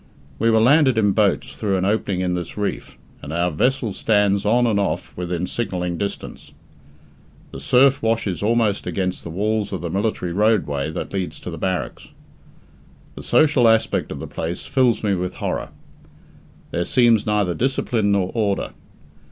We 0.39 0.49
were 0.49 0.59
landed 0.59 0.97
in 0.97 1.11
boats 1.11 1.51
through 1.59 1.77
an 1.77 1.85
opening 1.85 2.21
in 2.21 2.33
this 2.33 2.57
reef, 2.57 2.97
and 3.21 3.31
our 3.31 3.51
vessel 3.51 3.93
stands 3.93 4.47
on 4.47 4.65
and 4.65 4.79
off 4.79 5.15
within 5.15 5.45
signalling 5.45 5.99
distance. 5.99 6.53
The 7.51 7.59
surf 7.59 8.01
washes 8.01 8.41
almost 8.41 8.87
against 8.87 9.21
the 9.23 9.29
walls 9.29 9.71
of 9.71 9.81
the 9.81 9.91
military 9.91 10.33
roadway 10.33 10.89
that 10.89 11.13
leads 11.13 11.39
to 11.41 11.51
the 11.51 11.57
barracks. 11.59 12.07
The 13.13 13.21
social 13.21 13.67
aspect 13.67 14.11
of 14.11 14.19
the 14.19 14.25
place 14.25 14.65
fills 14.65 15.03
me 15.03 15.13
with 15.13 15.35
horror. 15.35 15.69
There 16.71 16.83
seems 16.85 17.27
neither 17.27 17.53
discipline 17.53 18.11
nor 18.11 18.31
order. 18.33 18.71